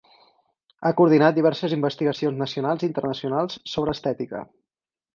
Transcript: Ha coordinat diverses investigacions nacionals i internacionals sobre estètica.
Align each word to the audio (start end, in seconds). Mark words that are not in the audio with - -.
Ha 0.85 0.91
coordinat 1.01 1.35
diverses 1.41 1.77
investigacions 1.77 2.41
nacionals 2.41 2.87
i 2.89 2.93
internacionals 2.93 3.63
sobre 3.77 3.99
estètica. 3.99 4.47